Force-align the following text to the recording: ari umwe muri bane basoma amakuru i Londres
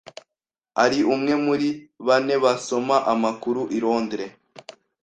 ari 0.83 0.99
umwe 1.13 1.33
muri 1.45 1.69
bane 2.07 2.35
basoma 2.43 2.97
amakuru 3.13 3.61
i 3.77 3.79
Londres 3.85 4.31